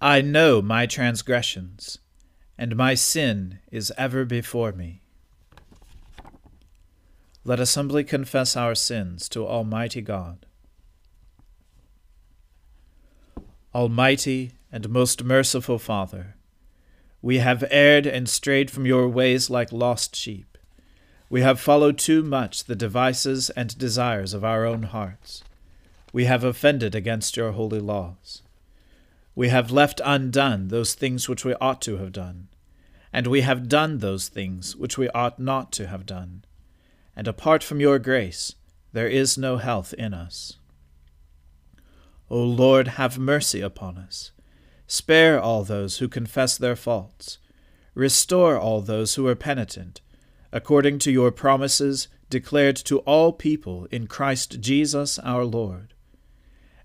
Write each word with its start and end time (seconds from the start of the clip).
I 0.00 0.20
know 0.20 0.62
my 0.62 0.86
transgressions, 0.86 1.98
and 2.56 2.76
my 2.76 2.94
sin 2.94 3.58
is 3.72 3.92
ever 3.98 4.24
before 4.24 4.70
me. 4.70 5.02
Let 7.42 7.58
us 7.58 7.74
humbly 7.74 8.04
confess 8.04 8.56
our 8.56 8.76
sins 8.76 9.28
to 9.30 9.44
Almighty 9.44 10.00
God. 10.00 10.46
Almighty 13.74 14.52
and 14.70 14.88
most 14.88 15.24
merciful 15.24 15.80
Father, 15.80 16.36
we 17.20 17.38
have 17.38 17.64
erred 17.68 18.06
and 18.06 18.28
strayed 18.28 18.70
from 18.70 18.86
your 18.86 19.08
ways 19.08 19.50
like 19.50 19.72
lost 19.72 20.14
sheep. 20.14 20.56
We 21.28 21.40
have 21.40 21.58
followed 21.58 21.98
too 21.98 22.22
much 22.22 22.64
the 22.64 22.76
devices 22.76 23.50
and 23.50 23.76
desires 23.76 24.32
of 24.32 24.44
our 24.44 24.64
own 24.64 24.84
hearts. 24.84 25.42
We 26.12 26.26
have 26.26 26.44
offended 26.44 26.94
against 26.94 27.36
your 27.36 27.52
holy 27.52 27.80
laws. 27.80 28.42
We 29.38 29.50
have 29.50 29.70
left 29.70 30.00
undone 30.04 30.66
those 30.66 30.94
things 30.94 31.28
which 31.28 31.44
we 31.44 31.54
ought 31.60 31.80
to 31.82 31.98
have 31.98 32.10
done, 32.10 32.48
and 33.12 33.28
we 33.28 33.42
have 33.42 33.68
done 33.68 33.98
those 33.98 34.26
things 34.26 34.74
which 34.74 34.98
we 34.98 35.08
ought 35.10 35.38
not 35.38 35.70
to 35.74 35.86
have 35.86 36.04
done. 36.04 36.44
And 37.14 37.28
apart 37.28 37.62
from 37.62 37.78
your 37.78 38.00
grace, 38.00 38.56
there 38.92 39.06
is 39.06 39.38
no 39.38 39.58
health 39.58 39.94
in 39.94 40.12
us. 40.12 40.56
O 42.28 42.42
Lord, 42.42 42.88
have 42.98 43.16
mercy 43.16 43.60
upon 43.60 43.96
us. 43.96 44.32
Spare 44.88 45.40
all 45.40 45.62
those 45.62 45.98
who 45.98 46.08
confess 46.08 46.58
their 46.58 46.74
faults. 46.74 47.38
Restore 47.94 48.58
all 48.58 48.80
those 48.80 49.14
who 49.14 49.28
are 49.28 49.36
penitent 49.36 50.00
according 50.50 50.98
to 50.98 51.12
your 51.12 51.30
promises 51.30 52.08
declared 52.28 52.74
to 52.74 52.98
all 53.00 53.32
people 53.32 53.86
in 53.92 54.08
Christ 54.08 54.58
Jesus 54.58 55.16
our 55.20 55.44
Lord. 55.44 55.94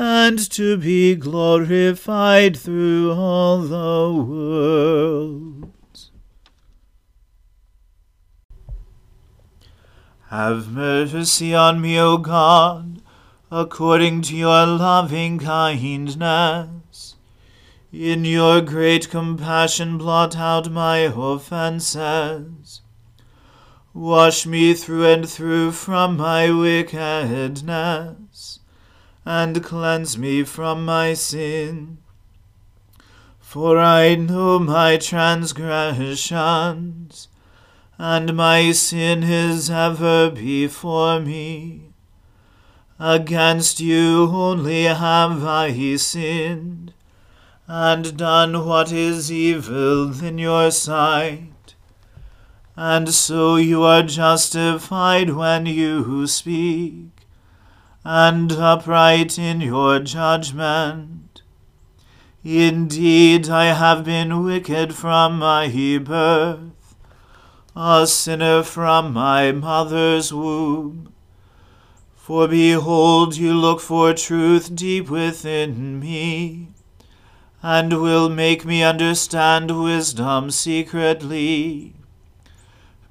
and 0.00 0.50
to 0.50 0.78
be 0.78 1.14
glorified 1.14 2.56
through 2.56 3.12
all 3.12 3.58
the 3.58 4.24
world. 4.24 5.70
Have 10.28 10.70
mercy 10.72 11.54
on 11.54 11.82
me, 11.82 12.00
O 12.00 12.16
God, 12.16 13.02
according 13.50 14.22
to 14.22 14.34
your 14.34 14.64
loving 14.64 15.38
kindness. 15.38 17.16
In 17.92 18.24
your 18.24 18.62
great 18.62 19.10
compassion, 19.10 19.98
blot 19.98 20.34
out 20.34 20.70
my 20.70 21.12
offences 21.14 22.80
Wash 23.92 24.46
me 24.46 24.72
through 24.74 25.04
and 25.04 25.28
through 25.28 25.72
from 25.72 26.16
my 26.16 26.48
wickedness, 26.48 27.00
and 29.24 29.62
cleanse 29.62 30.18
me 30.18 30.42
from 30.44 30.84
my 30.84 31.14
sin. 31.14 31.98
For 33.38 33.78
I 33.78 34.14
know 34.14 34.58
my 34.58 34.96
transgressions, 34.96 37.28
and 37.98 38.36
my 38.36 38.72
sin 38.72 39.22
is 39.22 39.70
ever 39.70 40.30
before 40.30 41.20
me. 41.20 41.92
Against 42.98 43.80
you 43.80 44.30
only 44.32 44.84
have 44.84 45.44
I 45.44 45.96
sinned, 45.96 46.92
and 47.66 48.16
done 48.16 48.66
what 48.66 48.92
is 48.92 49.32
evil 49.32 50.24
in 50.24 50.38
your 50.38 50.70
sight 50.70 51.50
and 52.82 53.10
so 53.10 53.56
you 53.56 53.82
are 53.82 54.02
justified 54.02 55.28
when 55.28 55.66
you 55.66 56.26
speak, 56.26 57.19
and 58.04 58.52
upright 58.52 59.38
in 59.38 59.60
your 59.60 59.98
judgment. 59.98 61.42
Indeed, 62.42 63.50
I 63.50 63.66
have 63.66 64.04
been 64.04 64.42
wicked 64.42 64.94
from 64.94 65.38
my 65.38 65.68
birth, 66.02 66.94
a 67.76 68.06
sinner 68.06 68.62
from 68.62 69.12
my 69.12 69.52
mother's 69.52 70.32
womb. 70.32 71.12
For 72.16 72.48
behold, 72.48 73.36
you 73.36 73.52
look 73.52 73.80
for 73.80 74.14
truth 74.14 74.74
deep 74.74 75.10
within 75.10 76.00
me, 76.00 76.68
and 77.62 78.00
will 78.00 78.30
make 78.30 78.64
me 78.64 78.82
understand 78.82 79.82
wisdom 79.82 80.50
secretly. 80.50 81.92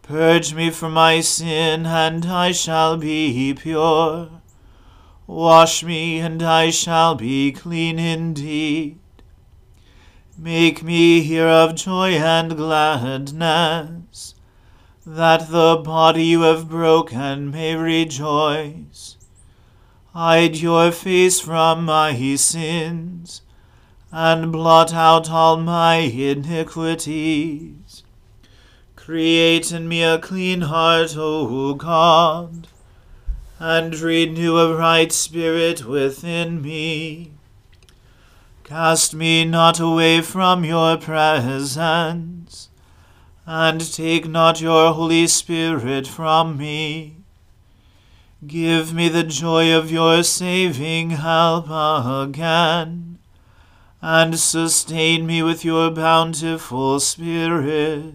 Purge 0.01 0.55
me 0.55 0.71
from 0.71 0.93
my 0.93 1.21
sin, 1.21 1.85
and 1.85 2.25
I 2.25 2.51
shall 2.51 2.97
be 2.97 3.53
pure. 3.53 4.38
Wash 5.29 5.83
me, 5.83 6.17
and 6.17 6.41
I 6.41 6.71
shall 6.71 7.13
be 7.13 7.51
clean 7.51 7.99
indeed. 7.99 8.97
Make 10.35 10.81
me 10.81 11.21
hear 11.21 11.45
of 11.45 11.75
joy 11.75 12.13
and 12.13 12.57
gladness, 12.57 14.33
that 15.05 15.51
the 15.51 15.79
body 15.85 16.23
you 16.23 16.41
have 16.41 16.67
broken 16.67 17.51
may 17.51 17.75
rejoice. 17.75 19.17
Hide 20.13 20.55
your 20.55 20.91
face 20.91 21.39
from 21.39 21.85
my 21.85 22.35
sins, 22.35 23.43
and 24.11 24.51
blot 24.51 24.95
out 24.95 25.29
all 25.29 25.57
my 25.57 25.97
iniquities. 25.97 28.01
Create 28.95 29.71
in 29.71 29.87
me 29.87 30.01
a 30.01 30.17
clean 30.17 30.61
heart, 30.61 31.13
O 31.15 31.75
God, 31.75 32.67
and 33.59 33.99
renew 33.99 34.57
a 34.57 34.75
right 34.75 35.11
spirit 35.11 35.85
within 35.85 36.61
me. 36.61 37.31
Cast 38.63 39.13
me 39.13 39.43
not 39.43 39.79
away 39.79 40.21
from 40.21 40.63
your 40.63 40.95
presence, 40.95 42.69
and 43.45 43.93
take 43.93 44.27
not 44.27 44.61
your 44.61 44.93
Holy 44.93 45.27
Spirit 45.27 46.07
from 46.07 46.55
me. 46.55 47.17
Give 48.47 48.93
me 48.93 49.09
the 49.09 49.23
joy 49.23 49.75
of 49.75 49.91
your 49.91 50.23
saving 50.23 51.09
help 51.09 51.65
again, 51.69 53.19
and 54.01 54.39
sustain 54.39 55.25
me 55.25 55.43
with 55.43 55.65
your 55.65 55.91
bountiful 55.91 57.01
Spirit. 57.01 58.13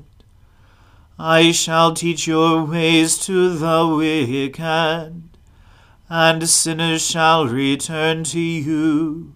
I 1.19 1.52
shall 1.52 1.93
teach 1.93 2.26
your 2.26 2.64
ways 2.64 3.19
to 3.26 3.50
the 3.50 3.87
wicked, 3.94 5.34
and 6.16 6.49
sinners 6.49 7.05
shall 7.05 7.49
return 7.49 8.22
to 8.22 8.38
you. 8.38 9.34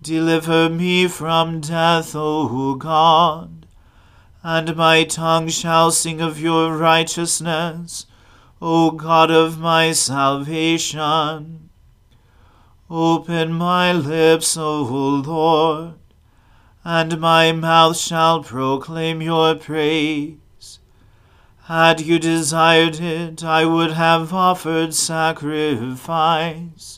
Deliver 0.00 0.68
me 0.68 1.08
from 1.08 1.60
death, 1.60 2.14
O 2.14 2.76
God, 2.76 3.66
and 4.44 4.76
my 4.76 5.02
tongue 5.02 5.48
shall 5.48 5.90
sing 5.90 6.20
of 6.20 6.38
your 6.38 6.76
righteousness, 6.76 8.06
O 8.60 8.92
God 8.92 9.32
of 9.32 9.58
my 9.58 9.90
salvation. 9.90 11.68
Open 12.88 13.52
my 13.52 13.92
lips, 13.92 14.56
O 14.56 14.82
Lord, 14.82 15.94
and 16.84 17.20
my 17.20 17.50
mouth 17.50 17.96
shall 17.96 18.44
proclaim 18.44 19.20
your 19.20 19.56
praise. 19.56 20.36
Had 21.66 22.00
you 22.00 22.18
desired 22.18 23.00
it, 23.00 23.44
I 23.44 23.64
would 23.64 23.92
have 23.92 24.32
offered 24.32 24.94
sacrifice 24.94 26.92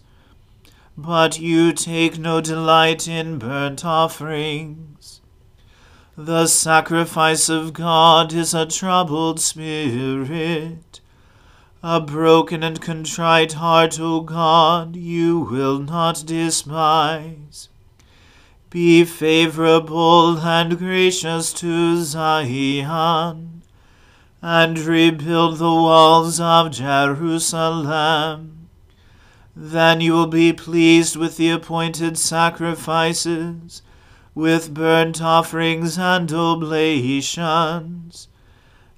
but 0.97 1.41
you 1.41 1.73
take 1.73 2.19
no 2.19 2.41
delight 2.41 3.09
in 3.09 3.39
burnt 3.39 3.85
offerings. 3.85 5.21
The 6.17 6.47
sacrifice 6.47 7.49
of 7.49 7.73
God 7.73 8.33
is 8.33 8.55
a 8.55 8.67
troubled 8.67 9.41
spirit. 9.41 11.01
A 11.83 12.01
broken 12.01 12.63
and 12.63 12.81
contrite 12.81 13.55
heart, 13.55 13.99
O 13.99 14.21
God, 14.21 14.95
you 14.95 15.41
will 15.41 15.81
not 15.81 16.23
despise. 16.25 17.69
Be 18.71 19.05
favorable 19.05 20.39
and 20.39 20.79
gracious 20.79 21.53
to 21.55 22.03
Zion, 22.03 23.54
and 24.47 24.79
rebuild 24.79 25.57
the 25.57 25.65
walls 25.65 26.39
of 26.39 26.71
Jerusalem. 26.71 28.69
Then 29.57 30.03
you 30.03 30.13
will 30.13 30.27
be 30.27 30.53
pleased 30.53 31.17
with 31.17 31.39
the 31.39 31.49
appointed 31.49 32.19
sacrifices, 32.19 33.81
with 34.35 34.75
burnt 34.75 35.23
offerings 35.23 35.99
and 35.99 36.31
oblations. 36.31 38.29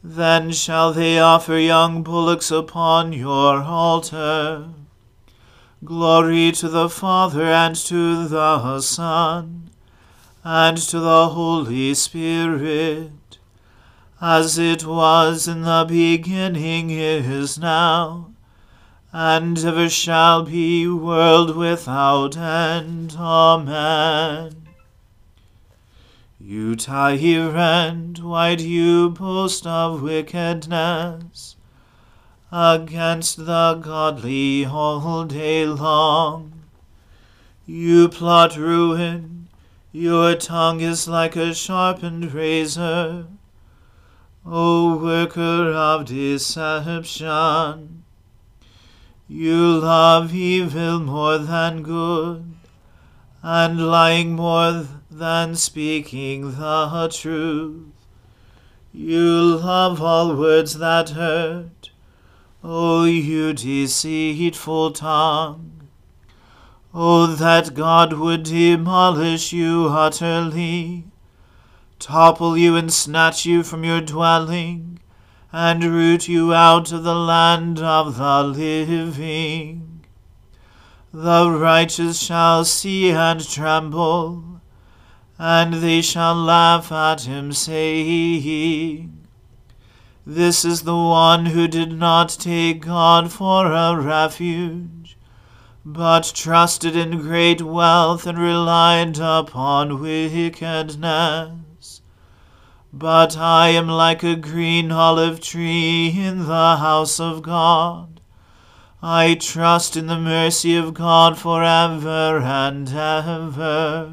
Then 0.03 0.51
shall 0.51 0.93
they 0.93 1.21
offer 1.21 1.57
young 1.57 2.03
bullocks 2.03 2.51
upon 2.51 3.13
your 3.13 3.63
altar. 3.63 4.71
Glory 5.85 6.51
to 6.51 6.69
the 6.69 6.89
Father 6.89 7.45
and 7.45 7.77
to 7.77 8.27
the 8.27 8.81
Son 8.81 9.71
and 10.43 10.77
to 10.77 10.99
the 10.99 11.29
Holy 11.29 11.95
Spirit, 11.95 13.13
as 14.21 14.59
it 14.59 14.85
was 14.85 15.47
in 15.47 15.63
the 15.63 15.85
beginning 15.89 16.91
is 16.91 17.59
now 17.59 18.31
and 19.19 19.59
ever 19.65 19.89
shall 19.89 20.43
be, 20.43 20.87
world 20.87 21.57
without 21.57 22.37
end. 22.37 23.17
Amen. 23.19 24.67
You 26.39 26.77
tyrant, 26.77 28.23
why 28.23 28.55
do 28.57 28.69
you 28.69 29.09
boast 29.09 29.67
of 29.67 30.03
wickedness 30.03 31.57
against 32.53 33.47
the 33.47 33.81
godly 33.83 34.67
all 34.67 35.25
day 35.25 35.65
long? 35.65 36.65
You 37.65 38.11
plot 38.11 38.57
ruin, 38.59 39.49
your 39.93 40.35
tongue 40.35 40.81
is 40.81 41.09
like 41.09 41.37
a 41.37 41.55
sharpened 41.55 42.35
razor, 42.35 43.29
O 44.49 44.97
worker 44.97 45.73
of 45.73 46.05
deception. 46.05 48.05
You 49.27 49.81
love 49.81 50.33
evil 50.33 51.01
more 51.01 51.39
than 51.39 51.83
good, 51.83 52.55
and 53.43 53.89
lying 53.89 54.37
more 54.37 54.87
than 55.11 55.57
speaking 55.57 56.53
the 56.53 57.13
truth. 57.13 57.89
You 58.93 59.57
love 59.57 60.01
all 60.01 60.37
words 60.37 60.79
that 60.79 61.11
hurt, 61.11 61.91
O 62.63 63.03
you 63.03 63.53
deceitful 63.53 64.93
tongue. 64.93 65.89
O 66.95 67.27
that 67.27 67.75
God 67.75 68.13
would 68.13 68.45
demolish 68.45 69.53
you 69.53 69.89
utterly, 69.89 71.03
topple 71.99 72.57
you 72.57 72.77
and 72.77 72.93
snatch 72.93 73.47
you 73.47 73.63
from 73.63 73.85
your 73.85 74.01
dwelling 74.01 75.01
and 75.53 75.83
root 75.83 76.29
you 76.29 76.53
out 76.53 76.93
of 76.93 77.03
the 77.03 77.15
land 77.15 77.79
of 77.79 78.17
the 78.17 78.43
living. 78.43 80.05
The 81.13 81.51
righteous 81.51 82.19
shall 82.19 82.65
see 82.67 83.11
and 83.11 83.41
tremble, 83.49 84.61
and 85.39 85.75
they 85.75 86.03
shall 86.03 86.35
laugh 86.35 86.93
at 86.93 87.23
him, 87.23 87.53
saying, 87.53 89.27
This 90.27 90.65
is 90.65 90.83
the 90.83 90.95
one 90.97 91.47
who 91.47 91.69
did 91.69 91.93
not 91.93 92.29
take 92.29 92.83
God 92.83 93.33
for 93.33 93.73
a 93.73 93.99
refuge, 93.99 95.17
but 95.87 96.33
trusted 96.35 96.95
in 96.95 97.23
great 97.23 97.63
wealth 97.63 98.27
and 98.27 98.39
relied 98.39 99.19
upon 99.19 100.03
wickedness. 100.03 101.51
But 102.99 103.37
I 103.37 103.69
am 103.69 103.89
like 103.89 104.23
a 104.23 104.37
green 104.37 104.91
olive 104.91 105.41
tree 105.41 106.09
in 106.17 106.47
the 106.47 106.77
house 106.79 107.21
of 107.21 107.43
God. 107.43 108.23
I 109.03 109.35
trust 109.35 109.99
in 109.99 110.07
the 110.07 110.19
mercy 110.19 110.79
of 110.79 110.95
God 110.95 111.37
for 111.37 111.63
ever 111.63 112.39
and 112.39 112.89
ever. 112.89 114.13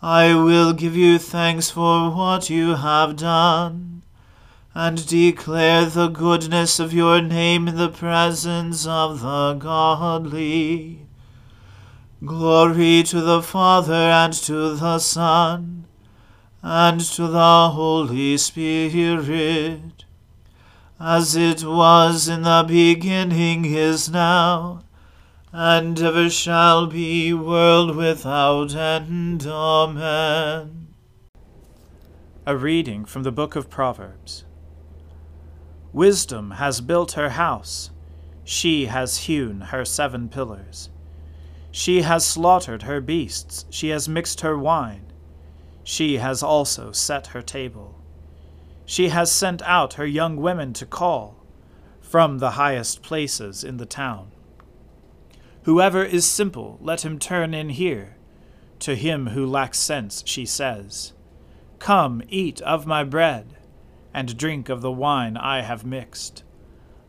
I 0.00 0.32
will 0.32 0.72
give 0.72 0.94
you 0.94 1.18
thanks 1.18 1.70
for 1.70 2.14
what 2.14 2.50
you 2.50 2.76
have 2.76 3.16
done, 3.16 4.02
and 4.72 5.04
declare 5.04 5.86
the 5.86 6.06
goodness 6.06 6.78
of 6.78 6.92
your 6.92 7.20
name 7.20 7.66
in 7.66 7.76
the 7.76 7.88
presence 7.88 8.86
of 8.86 9.22
the 9.22 9.54
godly. 9.54 11.00
Glory 12.24 13.02
to 13.02 13.20
the 13.20 13.42
Father 13.42 13.92
and 13.92 14.32
to 14.34 14.76
the 14.76 15.00
Son 15.00 15.80
and 16.62 17.00
to 17.00 17.26
the 17.26 17.70
Holy 17.70 18.36
Spirit, 18.36 20.04
as 20.98 21.34
it 21.34 21.64
was 21.64 22.28
in 22.28 22.42
the 22.42 22.64
beginning 22.68 23.64
is 23.64 24.10
now, 24.10 24.82
and 25.52 25.98
ever 26.00 26.28
shall 26.28 26.86
be, 26.86 27.32
world 27.32 27.96
without 27.96 28.74
end. 28.74 29.46
Amen. 29.46 30.88
A 32.46 32.56
reading 32.56 33.04
from 33.06 33.22
the 33.22 33.32
book 33.32 33.56
of 33.56 33.70
Proverbs. 33.70 34.44
Wisdom 35.92 36.52
has 36.52 36.82
built 36.82 37.12
her 37.12 37.30
house, 37.30 37.90
she 38.44 38.86
has 38.86 39.18
hewn 39.18 39.60
her 39.62 39.84
seven 39.84 40.28
pillars. 40.28 40.90
She 41.72 42.02
has 42.02 42.26
slaughtered 42.26 42.82
her 42.82 43.00
beasts, 43.00 43.64
she 43.70 43.88
has 43.88 44.08
mixed 44.08 44.42
her 44.42 44.58
wine 44.58 45.09
she 45.84 46.18
has 46.18 46.42
also 46.42 46.92
set 46.92 47.28
her 47.28 47.42
table. 47.42 48.00
She 48.84 49.08
has 49.08 49.30
sent 49.30 49.62
out 49.62 49.94
her 49.94 50.06
young 50.06 50.36
women 50.36 50.72
to 50.74 50.86
call 50.86 51.36
from 52.00 52.38
the 52.38 52.52
highest 52.52 53.02
places 53.02 53.62
in 53.62 53.76
the 53.76 53.86
town. 53.86 54.32
Whoever 55.62 56.04
is 56.04 56.24
simple, 56.26 56.78
let 56.80 57.04
him 57.04 57.18
turn 57.18 57.54
in 57.54 57.68
here. 57.68 58.16
To 58.80 58.96
him 58.96 59.28
who 59.28 59.46
lacks 59.46 59.78
sense, 59.78 60.22
she 60.26 60.46
says, 60.46 61.12
Come, 61.78 62.22
eat 62.28 62.60
of 62.62 62.86
my 62.86 63.04
bread, 63.04 63.56
and 64.12 64.36
drink 64.36 64.68
of 64.68 64.80
the 64.80 64.90
wine 64.90 65.36
I 65.36 65.62
have 65.62 65.84
mixed. 65.84 66.42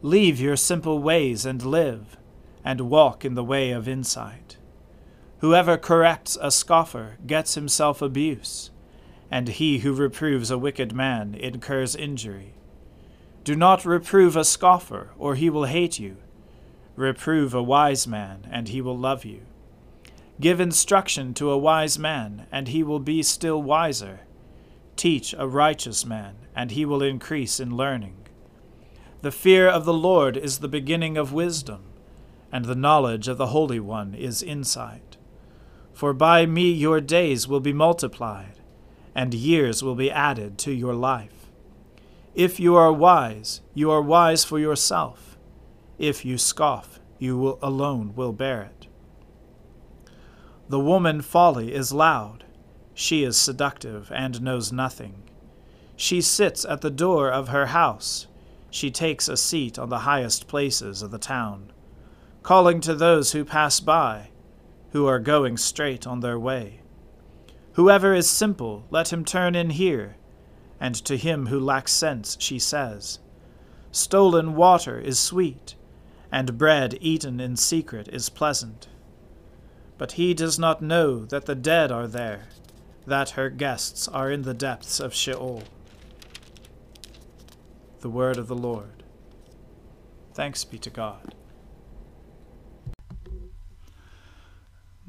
Leave 0.01 0.39
your 0.39 0.55
simple 0.55 0.99
ways 0.99 1.45
and 1.45 1.63
live, 1.63 2.17
and 2.63 2.89
walk 2.89 3.25
in 3.25 3.35
the 3.35 3.43
way 3.43 3.71
of 3.71 3.87
insight. 3.87 4.57
Whoever 5.41 5.75
corrects 5.75 6.37
a 6.39 6.51
scoffer 6.51 7.17
gets 7.25 7.55
himself 7.55 7.99
abuse, 7.99 8.69
and 9.31 9.47
he 9.47 9.79
who 9.79 9.91
reproves 9.91 10.51
a 10.51 10.57
wicked 10.57 10.93
man 10.93 11.33
incurs 11.33 11.95
injury. 11.95 12.53
Do 13.43 13.55
not 13.55 13.83
reprove 13.83 14.35
a 14.35 14.45
scoffer, 14.45 15.09
or 15.17 15.33
he 15.33 15.49
will 15.49 15.65
hate 15.65 15.97
you. 15.97 16.17
Reprove 16.95 17.55
a 17.55 17.63
wise 17.63 18.05
man, 18.05 18.47
and 18.51 18.67
he 18.67 18.81
will 18.81 18.95
love 18.95 19.25
you. 19.25 19.41
Give 20.39 20.59
instruction 20.59 21.33
to 21.33 21.49
a 21.49 21.57
wise 21.57 21.97
man, 21.97 22.45
and 22.51 22.67
he 22.67 22.83
will 22.83 22.99
be 22.99 23.23
still 23.23 23.63
wiser. 23.63 24.19
Teach 24.95 25.33
a 25.35 25.47
righteous 25.47 26.05
man, 26.05 26.35
and 26.55 26.69
he 26.69 26.85
will 26.85 27.01
increase 27.01 27.59
in 27.59 27.75
learning. 27.75 28.27
The 29.23 29.31
fear 29.31 29.67
of 29.67 29.85
the 29.85 29.93
Lord 29.93 30.37
is 30.37 30.59
the 30.59 30.67
beginning 30.67 31.17
of 31.17 31.33
wisdom, 31.33 31.81
and 32.51 32.65
the 32.65 32.75
knowledge 32.75 33.27
of 33.27 33.39
the 33.39 33.47
Holy 33.47 33.79
One 33.79 34.13
is 34.13 34.43
insight. 34.43 35.10
For 36.01 36.13
by 36.13 36.47
me 36.47 36.71
your 36.71 36.99
days 36.99 37.47
will 37.47 37.59
be 37.59 37.73
multiplied, 37.73 38.59
and 39.13 39.35
years 39.35 39.83
will 39.83 39.93
be 39.93 40.09
added 40.09 40.57
to 40.57 40.71
your 40.71 40.95
life. 40.95 41.51
If 42.33 42.59
you 42.59 42.75
are 42.75 42.91
wise, 42.91 43.61
you 43.75 43.91
are 43.91 44.01
wise 44.01 44.43
for 44.43 44.57
yourself. 44.57 45.37
If 45.99 46.25
you 46.25 46.39
scoff, 46.39 46.99
you 47.19 47.37
will 47.37 47.59
alone 47.61 48.15
will 48.15 48.33
bear 48.33 48.63
it. 48.63 48.87
The 50.67 50.79
woman 50.79 51.21
folly 51.21 51.71
is 51.71 51.93
loud. 51.93 52.45
She 52.95 53.23
is 53.23 53.37
seductive 53.37 54.11
and 54.11 54.41
knows 54.41 54.71
nothing. 54.71 55.21
She 55.95 56.19
sits 56.19 56.65
at 56.65 56.81
the 56.81 56.89
door 56.89 57.29
of 57.29 57.49
her 57.49 57.67
house 57.67 58.25
she 58.71 58.89
takes 58.89 59.29
a 59.29 59.37
seat 59.37 59.77
on 59.77 59.89
the 59.89 59.99
highest 59.99 60.47
places 60.47 61.03
of 61.03 61.11
the 61.11 61.19
town, 61.19 61.71
calling 62.41 62.81
to 62.81 62.95
those 62.95 63.33
who 63.33 63.45
pass 63.45 63.79
by, 63.79 64.30
who 64.91 65.07
are 65.07 65.19
going 65.19 65.57
straight 65.57 66.05
on 66.05 66.19
their 66.19 66.39
way. 66.39 66.81
Whoever 67.73 68.13
is 68.13 68.29
simple, 68.29 68.85
let 68.89 69.11
him 69.11 69.23
turn 69.23 69.55
in 69.55 69.71
here. 69.71 70.17
And 70.79 70.95
to 71.05 71.17
him 71.17 71.47
who 71.47 71.59
lacks 71.59 71.91
sense, 71.91 72.37
she 72.39 72.59
says, 72.59 73.19
Stolen 73.91 74.55
water 74.55 74.99
is 74.99 75.19
sweet, 75.19 75.75
and 76.31 76.57
bread 76.57 76.97
eaten 77.01 77.39
in 77.39 77.55
secret 77.55 78.07
is 78.11 78.29
pleasant. 78.29 78.87
But 79.97 80.13
he 80.13 80.33
does 80.33 80.57
not 80.57 80.81
know 80.81 81.25
that 81.25 81.45
the 81.45 81.55
dead 81.55 81.91
are 81.91 82.07
there, 82.07 82.47
that 83.05 83.31
her 83.31 83.49
guests 83.49 84.07
are 84.07 84.31
in 84.31 84.41
the 84.41 84.53
depths 84.53 84.99
of 84.99 85.13
Sheol 85.13 85.63
the 88.01 88.09
word 88.09 88.37
of 88.37 88.47
the 88.47 88.55
Lord. 88.55 89.03
Thanks 90.33 90.63
be 90.63 90.79
to 90.79 90.89
God. 90.89 91.35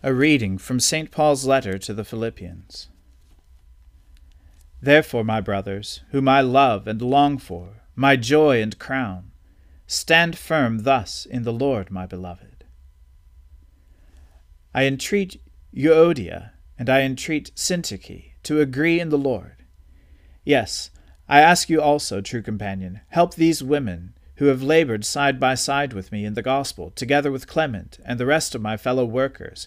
A 0.00 0.14
reading 0.14 0.58
from 0.58 0.78
St. 0.78 1.10
Paul's 1.10 1.44
letter 1.44 1.76
to 1.76 1.92
the 1.92 2.04
Philippians. 2.04 2.88
Therefore, 4.80 5.24
my 5.24 5.40
brothers, 5.40 6.02
whom 6.12 6.28
I 6.28 6.40
love 6.40 6.86
and 6.86 7.02
long 7.02 7.36
for, 7.36 7.82
my 7.96 8.14
joy 8.14 8.62
and 8.62 8.78
crown, 8.78 9.32
stand 9.88 10.38
firm 10.38 10.84
thus 10.84 11.26
in 11.26 11.42
the 11.42 11.52
Lord, 11.52 11.90
my 11.90 12.06
beloved. 12.06 12.62
I 14.72 14.84
entreat 14.84 15.42
Euodia 15.74 16.50
and 16.78 16.88
I 16.88 17.00
entreat 17.00 17.50
Syntyche 17.56 18.34
to 18.44 18.60
agree 18.60 19.00
in 19.00 19.08
the 19.08 19.18
Lord. 19.18 19.64
Yes, 20.44 20.90
I 21.28 21.40
ask 21.40 21.68
you 21.68 21.82
also, 21.82 22.20
true 22.20 22.42
companion, 22.42 23.00
help 23.08 23.34
these 23.34 23.64
women 23.64 24.14
who 24.36 24.44
have 24.44 24.62
labored 24.62 25.04
side 25.04 25.40
by 25.40 25.56
side 25.56 25.92
with 25.92 26.12
me 26.12 26.24
in 26.24 26.34
the 26.34 26.42
gospel, 26.42 26.92
together 26.92 27.32
with 27.32 27.48
Clement 27.48 27.98
and 28.04 28.20
the 28.20 28.26
rest 28.26 28.54
of 28.54 28.62
my 28.62 28.76
fellow 28.76 29.04
workers, 29.04 29.66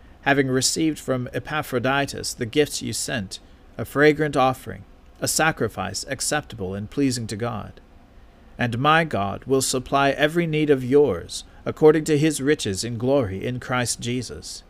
having 0.23 0.47
received 0.47 0.99
from 0.99 1.29
Epaphroditus 1.33 2.33
the 2.33 2.45
gifts 2.45 2.81
you 2.81 2.93
sent, 2.93 3.39
a 3.77 3.85
fragrant 3.85 4.37
offering, 4.37 4.83
a 5.19 5.27
sacrifice 5.27 6.05
acceptable 6.07 6.73
and 6.73 6.89
pleasing 6.89 7.27
to 7.27 7.35
God. 7.35 7.79
And 8.57 8.79
my 8.79 9.03
God 9.03 9.45
will 9.45 9.61
supply 9.61 10.11
every 10.11 10.45
need 10.45 10.69
of 10.69 10.83
yours, 10.83 11.43
according 11.65 12.03
to 12.05 12.17
his 12.17 12.41
riches 12.41 12.83
in 12.83 12.97
glory 12.97 13.43
in 13.43 13.59
Christ 13.59 13.99
Jesus. 13.99 14.63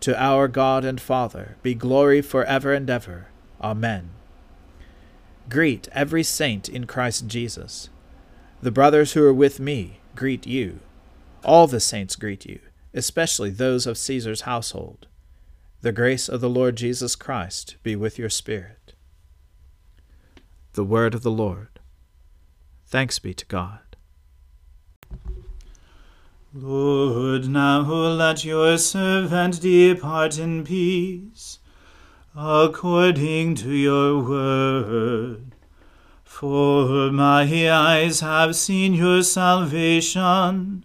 To 0.00 0.20
our 0.20 0.46
God 0.46 0.84
and 0.84 1.00
Father 1.00 1.56
be 1.62 1.74
glory 1.74 2.22
for 2.22 2.44
ever 2.44 2.72
and 2.72 2.88
ever. 2.88 3.28
Amen. 3.60 4.10
Greet 5.48 5.88
every 5.92 6.22
saint 6.22 6.68
in 6.68 6.86
Christ 6.86 7.26
Jesus. 7.26 7.88
The 8.62 8.70
brothers 8.70 9.12
who 9.12 9.24
are 9.24 9.34
with 9.34 9.58
me 9.58 10.00
greet 10.14 10.46
you. 10.46 10.80
All 11.44 11.66
the 11.66 11.80
saints 11.80 12.16
greet 12.16 12.44
you 12.44 12.60
especially 12.96 13.50
those 13.50 13.86
of 13.86 13.98
Caesar's 13.98 14.40
household. 14.42 15.06
The 15.82 15.92
grace 15.92 16.28
of 16.28 16.40
the 16.40 16.48
Lord 16.48 16.76
Jesus 16.76 17.14
Christ 17.14 17.76
be 17.82 17.94
with 17.94 18.18
your 18.18 18.30
spirit. 18.30 18.94
The 20.72 20.84
word 20.84 21.14
of 21.14 21.22
the 21.22 21.30
Lord. 21.30 21.78
Thanks 22.86 23.18
be 23.18 23.34
to 23.34 23.44
God. 23.46 23.80
Lord, 26.54 27.48
now 27.48 27.82
let 27.82 28.44
your 28.44 28.78
servant 28.78 29.60
depart 29.60 30.38
in 30.38 30.64
peace, 30.64 31.58
according 32.34 33.56
to 33.56 33.72
your 33.72 34.22
word. 34.22 35.54
For 36.24 37.10
my 37.10 37.70
eyes 37.70 38.20
have 38.20 38.56
seen 38.56 38.94
your 38.94 39.22
salvation 39.22 40.84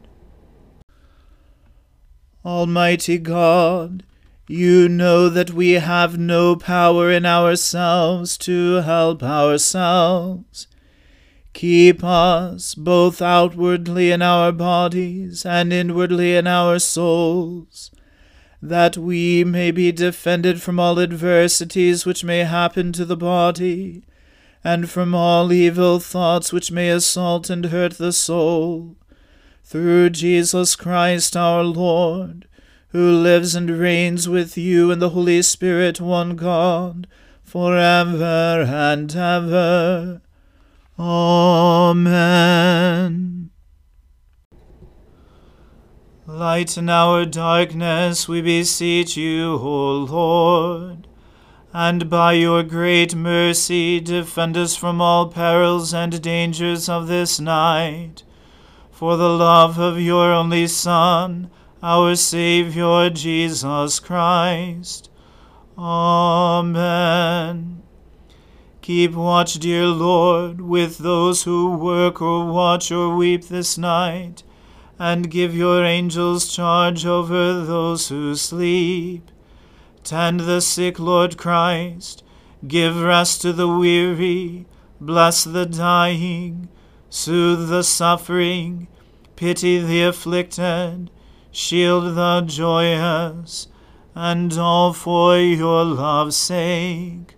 Almighty 2.43 3.19
God, 3.19 4.03
you 4.47 4.89
know 4.89 5.29
that 5.29 5.51
we 5.51 5.73
have 5.73 6.17
no 6.17 6.55
power 6.55 7.11
in 7.11 7.23
ourselves 7.23 8.35
to 8.39 8.77
help 8.77 9.21
ourselves. 9.21 10.65
Keep 11.53 12.03
us 12.03 12.73
both 12.73 13.21
outwardly 13.21 14.11
in 14.11 14.23
our 14.23 14.51
bodies 14.51 15.45
and 15.45 15.71
inwardly 15.71 16.35
in 16.35 16.47
our 16.47 16.79
souls, 16.79 17.91
that 18.59 18.97
we 18.97 19.43
may 19.43 19.69
be 19.69 19.91
defended 19.91 20.63
from 20.63 20.79
all 20.79 20.99
adversities 20.99 22.07
which 22.07 22.23
may 22.23 22.39
happen 22.39 22.91
to 22.93 23.05
the 23.05 23.17
body, 23.17 24.01
and 24.63 24.89
from 24.89 25.13
all 25.13 25.53
evil 25.53 25.99
thoughts 25.99 26.51
which 26.51 26.71
may 26.71 26.89
assault 26.89 27.51
and 27.51 27.65
hurt 27.65 27.99
the 27.99 28.11
soul. 28.11 28.95
Through 29.63 30.09
Jesus 30.11 30.75
Christ 30.75 31.37
our 31.37 31.63
Lord, 31.63 32.47
who 32.89 33.11
lives 33.11 33.55
and 33.55 33.69
reigns 33.69 34.27
with 34.27 34.57
you 34.57 34.91
in 34.91 34.99
the 34.99 35.11
Holy 35.11 35.41
Spirit, 35.41 36.01
one 36.01 36.35
God, 36.35 37.07
for 37.43 37.77
ever 37.77 38.65
and 38.67 39.15
ever. 39.15 40.21
Amen. 40.99 42.31
Lighten 46.27 46.89
our 46.89 47.25
darkness, 47.25 48.27
we 48.27 48.41
beseech 48.41 49.17
you, 49.17 49.53
O 49.53 49.97
Lord, 50.09 51.07
and 51.73 52.09
by 52.09 52.33
your 52.33 52.63
great 52.63 53.15
mercy 53.15 53.99
defend 53.99 54.55
us 54.55 54.75
from 54.75 55.01
all 55.01 55.27
perils 55.27 55.93
and 55.93 56.21
dangers 56.21 56.87
of 56.87 57.07
this 57.07 57.39
night. 57.39 58.23
For 59.01 59.17
the 59.17 59.29
love 59.29 59.79
of 59.79 59.99
your 59.99 60.31
only 60.31 60.67
Son, 60.67 61.49
our 61.81 62.15
Saviour 62.15 63.09
Jesus 63.09 63.99
Christ. 63.99 65.09
Amen. 65.75 67.81
Keep 68.83 69.13
watch, 69.13 69.55
dear 69.55 69.87
Lord, 69.87 70.61
with 70.61 70.99
those 70.99 71.45
who 71.45 71.75
work 71.75 72.21
or 72.21 72.45
watch 72.45 72.91
or 72.91 73.15
weep 73.15 73.45
this 73.45 73.75
night, 73.75 74.43
and 74.99 75.31
give 75.31 75.55
your 75.55 75.83
angels 75.83 76.53
charge 76.53 77.03
over 77.03 77.63
those 77.63 78.09
who 78.09 78.35
sleep. 78.35 79.31
Tend 80.03 80.41
the 80.41 80.61
sick, 80.61 80.99
Lord 80.99 81.39
Christ. 81.39 82.23
Give 82.67 83.01
rest 83.01 83.41
to 83.41 83.51
the 83.51 83.67
weary. 83.67 84.67
Bless 84.99 85.43
the 85.43 85.65
dying. 85.65 86.69
Soothe 87.13 87.67
the 87.67 87.83
suffering. 87.83 88.87
Pity 89.35 89.79
the 89.79 90.03
afflicted. 90.03 91.11
Shield 91.51 92.15
the 92.15 92.41
joyous. 92.47 93.67
And 94.15 94.57
all 94.57 94.93
for 94.93 95.37
your 95.37 95.83
love's 95.83 96.37
sake. 96.37 97.35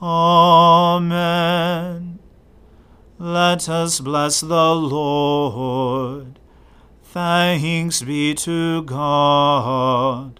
Amen. 0.00 1.00
Let 3.18 3.68
us 3.68 4.00
bless 4.00 4.40
the 4.40 4.74
Lord. 4.74 6.38
Thanks 7.02 8.02
be 8.02 8.34
to 8.34 8.82
God. 8.82 10.39